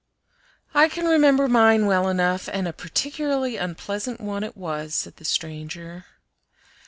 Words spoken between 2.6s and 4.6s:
a particularly unpleasant one it